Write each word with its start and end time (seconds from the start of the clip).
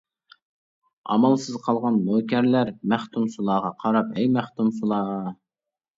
ئامالسىز 1.15 1.59
قالغان 1.67 2.01
نۆكەرلەر 2.07 2.71
مەختۇمسۇلاغا 2.95 3.73
قاراپ:-ھەي 3.85 4.31
مەختۇمسۇلا! 4.39 5.01